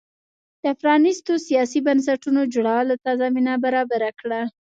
[0.63, 4.41] د پرانیستو سیاسي بنسټونو جوړولو ته زمینه برابره کړه.